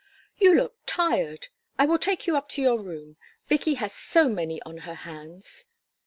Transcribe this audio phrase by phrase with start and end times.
[0.41, 3.17] II "You look tired I will take you up to your room.
[3.45, 5.65] Vicky has so many on her hands."